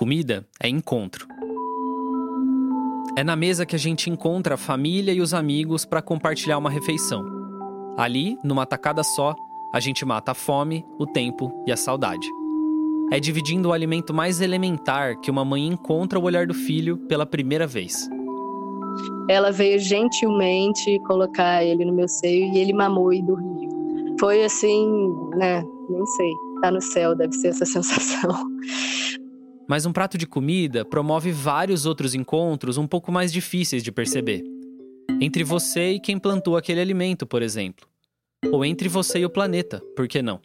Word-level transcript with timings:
Comida 0.00 0.46
é 0.58 0.66
encontro. 0.66 1.28
É 3.14 3.22
na 3.22 3.36
mesa 3.36 3.66
que 3.66 3.76
a 3.76 3.78
gente 3.78 4.08
encontra 4.08 4.54
a 4.54 4.56
família 4.56 5.12
e 5.12 5.20
os 5.20 5.34
amigos 5.34 5.84
para 5.84 6.00
compartilhar 6.00 6.56
uma 6.56 6.70
refeição. 6.70 7.22
Ali, 7.98 8.38
numa 8.42 8.64
tacada 8.64 9.02
só, 9.02 9.36
a 9.74 9.78
gente 9.78 10.02
mata 10.06 10.32
a 10.32 10.34
fome, 10.34 10.86
o 10.98 11.06
tempo 11.06 11.52
e 11.66 11.70
a 11.70 11.76
saudade. 11.76 12.26
É 13.12 13.20
dividindo 13.20 13.68
o 13.68 13.72
alimento 13.74 14.14
mais 14.14 14.40
elementar 14.40 15.20
que 15.20 15.30
uma 15.30 15.44
mãe 15.44 15.66
encontra 15.66 16.18
o 16.18 16.22
olhar 16.22 16.46
do 16.46 16.54
filho 16.54 16.96
pela 17.06 17.26
primeira 17.26 17.66
vez. 17.66 18.08
Ela 19.28 19.52
veio 19.52 19.78
gentilmente 19.78 20.98
colocar 21.00 21.62
ele 21.62 21.84
no 21.84 21.92
meu 21.92 22.08
seio 22.08 22.54
e 22.54 22.58
ele 22.58 22.72
mamou 22.72 23.12
e 23.12 23.20
dormiu. 23.20 23.68
Foi 24.18 24.42
assim, 24.44 25.12
né? 25.36 25.62
Nem 25.90 26.06
sei. 26.06 26.32
Tá 26.62 26.70
no 26.70 26.80
céu, 26.80 27.14
deve 27.14 27.34
ser 27.34 27.48
essa 27.48 27.64
sensação. 27.66 28.30
Mas 29.70 29.86
um 29.86 29.92
prato 29.92 30.18
de 30.18 30.26
comida 30.26 30.84
promove 30.84 31.30
vários 31.30 31.86
outros 31.86 32.12
encontros 32.12 32.76
um 32.76 32.88
pouco 32.88 33.12
mais 33.12 33.32
difíceis 33.32 33.84
de 33.84 33.92
perceber. 33.92 34.42
Entre 35.20 35.44
você 35.44 35.92
e 35.92 36.00
quem 36.00 36.18
plantou 36.18 36.56
aquele 36.56 36.80
alimento, 36.80 37.24
por 37.24 37.40
exemplo. 37.40 37.86
Ou 38.50 38.64
entre 38.64 38.88
você 38.88 39.20
e 39.20 39.24
o 39.24 39.30
planeta, 39.30 39.80
por 39.94 40.08
que 40.08 40.22
não? 40.22 40.40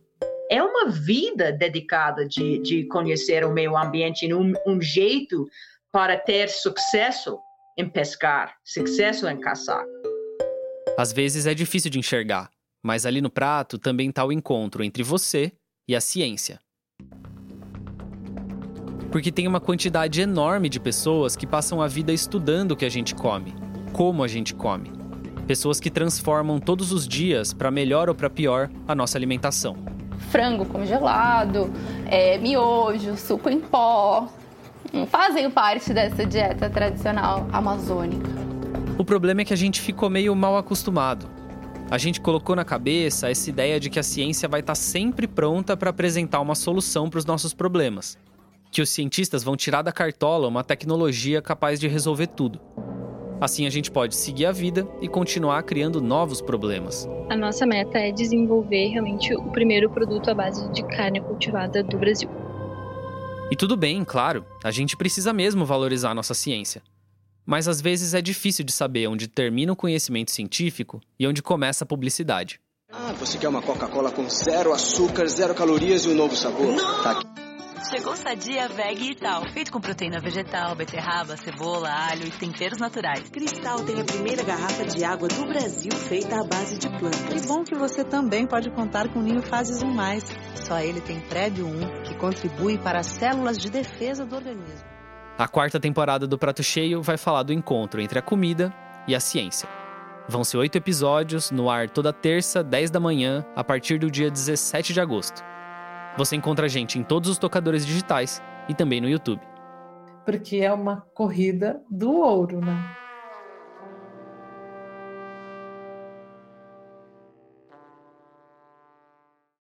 É 0.48 0.62
uma 0.62 0.92
vida 0.92 1.52
dedicada 1.52 2.24
de, 2.24 2.60
de 2.60 2.84
conhecer 2.86 3.44
o 3.44 3.52
meio 3.52 3.76
ambiente, 3.76 4.32
um, 4.32 4.54
um 4.64 4.80
jeito 4.80 5.50
para 5.92 6.20
ter 6.20 6.48
sucesso 6.48 7.40
em 7.76 7.90
pescar, 7.90 8.56
sucesso 8.64 9.28
em 9.28 9.40
caçar. 9.40 9.84
Às 11.00 11.12
vezes 11.12 11.48
é 11.48 11.56
difícil 11.56 11.90
de 11.90 11.98
enxergar, 11.98 12.52
mas 12.86 13.08
ali 13.08 13.22
no 13.22 13.32
prato 13.32 13.80
também 13.80 14.10
está 14.10 14.24
o 14.24 14.32
encontro 14.32 14.84
entre 14.84 15.02
você 15.02 15.52
e 15.90 15.96
a 15.96 16.00
ciência 16.00 16.60
porque 19.16 19.32
tem 19.32 19.48
uma 19.48 19.62
quantidade 19.62 20.20
enorme 20.20 20.68
de 20.68 20.78
pessoas 20.78 21.38
que 21.38 21.48
passam 21.48 21.82
a 21.82 21.88
vida 21.88 22.12
estudando 22.12 22.72
o 22.72 22.76
que 22.76 22.84
a 22.84 22.90
gente 22.90 23.16
come, 23.16 23.56
como 23.94 24.22
a 24.22 24.28
gente 24.28 24.54
come. 24.54 24.92
Pessoas 25.48 25.80
que 25.80 25.90
transformam 25.90 26.60
todos 26.60 26.92
os 26.92 27.08
dias, 27.08 27.54
para 27.54 27.72
melhor 27.72 28.10
ou 28.10 28.14
para 28.14 28.30
pior, 28.30 28.70
a 28.86 28.94
nossa 28.94 29.18
alimentação. 29.18 29.78
Frango 30.32 30.66
congelado, 30.66 31.72
é, 32.08 32.38
miojo, 32.40 33.16
suco 33.16 33.50
em 33.50 33.62
pó, 33.62 34.28
fazem 35.08 35.50
parte 35.50 35.94
dessa 35.94 36.26
dieta 36.26 36.70
tradicional 36.70 37.48
amazônica. 37.54 38.30
O 38.98 39.06
problema 39.06 39.40
é 39.40 39.46
que 39.46 39.54
a 39.54 39.58
gente 39.58 39.80
ficou 39.80 40.10
meio 40.10 40.36
mal 40.36 40.58
acostumado. 40.58 41.26
A 41.90 41.98
gente 41.98 42.20
colocou 42.20 42.54
na 42.54 42.66
cabeça 42.66 43.32
essa 43.32 43.50
ideia 43.50 43.80
de 43.80 43.90
que 43.90 43.98
a 43.98 44.04
ciência 44.04 44.50
vai 44.50 44.60
estar 44.60 44.76
sempre 44.76 45.26
pronta 45.26 45.78
para 45.78 45.92
apresentar 45.92 46.42
uma 46.42 46.54
solução 46.54 47.10
para 47.10 47.20
os 47.20 47.26
nossos 47.26 47.54
problemas 47.54 48.18
que 48.76 48.82
os 48.82 48.90
cientistas 48.90 49.42
vão 49.42 49.56
tirar 49.56 49.82
da 49.84 49.92
cartola 49.94 50.50
uma 50.50 50.62
tecnologia 50.62 51.42
capaz 51.42 51.80
de 51.80 51.88
resolver 51.88 52.28
tudo. 52.28 52.60
Assim 53.40 53.66
a 53.66 53.70
gente 53.70 53.90
pode 53.90 54.18
seguir 54.18 54.48
a 54.48 54.52
vida 54.52 54.86
e 55.00 55.08
continuar 55.08 55.64
criando 55.64 56.02
novos 56.02 56.42
problemas. 56.42 57.08
A 57.30 57.38
nossa 57.38 57.66
meta 57.66 57.98
é 57.98 58.12
desenvolver 58.12 58.90
realmente 58.90 59.34
o 59.34 59.50
primeiro 59.50 59.90
produto 59.90 60.30
à 60.30 60.34
base 60.34 60.70
de 60.74 60.84
carne 60.88 61.22
cultivada 61.22 61.82
do 61.82 61.98
Brasil. 61.98 62.30
E 63.50 63.56
tudo 63.56 63.78
bem, 63.78 64.04
claro, 64.04 64.46
a 64.62 64.72
gente 64.72 64.98
precisa 64.98 65.32
mesmo 65.32 65.64
valorizar 65.64 66.10
a 66.10 66.16
nossa 66.16 66.34
ciência. 66.34 66.82
Mas 67.46 67.70
às 67.70 67.80
vezes 67.80 68.14
é 68.14 68.22
difícil 68.22 68.66
de 68.66 68.74
saber 68.74 69.08
onde 69.08 69.30
termina 69.30 69.72
o 69.72 69.76
conhecimento 69.78 70.32
científico 70.32 71.00
e 71.18 71.26
onde 71.26 71.42
começa 71.42 71.86
a 71.86 71.88
publicidade. 71.88 72.60
Ah, 72.92 73.14
você 73.14 73.38
quer 73.38 73.48
uma 73.48 73.62
Coca-Cola 73.62 74.12
com 74.12 74.28
zero 74.30 74.74
açúcar, 74.74 75.28
zero 75.30 75.56
calorias 75.56 76.04
e 76.04 76.10
um 76.10 76.14
novo 76.14 76.36
sabor? 76.36 76.76
Não! 76.76 77.04
Tá 77.04 77.12
aqui. 77.12 77.35
Chegou 77.90 78.16
Sadia 78.16 78.68
Veg 78.68 79.12
e 79.12 79.16
tal. 79.16 79.48
Feito 79.50 79.72
com 79.72 79.80
proteína 79.80 80.20
vegetal, 80.20 80.74
beterraba, 80.76 81.38
cebola, 81.38 81.90
alho 81.90 82.26
e 82.26 82.32
temperos 82.32 82.80
naturais. 82.80 83.30
Cristal 83.30 83.84
tem 83.84 84.02
a 84.02 84.04
primeira 84.04 84.44
garrafa 84.44 84.86
de 84.86 85.04
água 85.04 85.28
do 85.28 85.46
Brasil 85.46 85.92
feita 85.92 86.40
à 86.40 86.44
base 86.44 86.80
de 86.80 86.90
plantas. 86.90 87.42
Que 87.42 87.48
bom 87.48 87.64
que 87.64 87.76
você 87.76 88.04
também 88.04 88.48
pode 88.48 88.72
contar 88.72 89.08
com 89.10 89.20
o 89.20 89.22
Ninho 89.22 89.42
Fases 89.44 89.84
1 89.84 89.94
Mais. 89.94 90.26
Só 90.56 90.80
ele 90.80 91.00
tem 91.00 91.20
Prédio 91.20 91.68
1, 91.68 92.04
que 92.04 92.16
contribui 92.16 92.80
para 92.80 93.00
as 93.00 93.08
células 93.08 93.58
de 93.58 93.70
defesa 93.70 94.26
do 94.26 94.36
organismo. 94.36 94.88
A 95.38 95.48
quarta 95.48 95.80
temporada 95.80 96.26
do 96.26 96.40
Prato 96.40 96.64
Cheio 96.64 97.04
vai 97.04 97.18
falar 97.18 97.44
do 97.44 97.54
encontro 97.54 98.02
entre 98.02 98.18
a 98.18 98.22
comida 98.22 98.74
e 99.08 99.14
a 99.14 99.20
ciência. 99.20 99.70
Vão 100.28 100.44
ser 100.44 100.58
oito 100.58 100.76
episódios, 100.76 101.52
no 101.52 101.70
ar 101.70 101.88
toda 101.88 102.12
terça, 102.12 102.64
10 102.64 102.90
da 102.90 103.00
manhã, 103.00 103.46
a 103.56 103.64
partir 103.64 104.00
do 104.00 104.10
dia 104.10 104.32
17 104.32 104.92
de 104.92 105.00
agosto. 105.00 105.44
Você 106.18 106.36
encontra 106.36 106.66
a 106.66 106.70
gente 106.70 106.98
em 106.98 107.04
todos 107.04 107.30
os 107.30 107.38
tocadores 107.38 107.86
digitais 107.86 108.42
e 108.70 108.74
também 108.74 109.02
no 109.02 109.10
YouTube. 109.10 109.42
Porque 110.26 110.58
é 110.58 110.72
uma 110.72 111.02
corrida 111.14 111.82
do 111.90 112.12
ouro, 112.14 112.62
né? 112.62 113.05